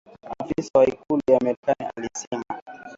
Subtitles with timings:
[0.43, 2.61] afisa wa ikulu ya Marekani alisema